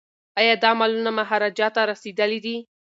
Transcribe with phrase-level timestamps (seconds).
[0.39, 2.55] ایا دا مالونه مهاراجا ته رسیدلي دي؟